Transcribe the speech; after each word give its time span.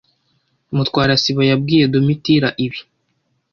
Mutwara 0.75 1.13
sibo 1.21 1.41
yabwiye 1.51 1.83
Domitira 1.93 2.49
ibi. 2.65 2.79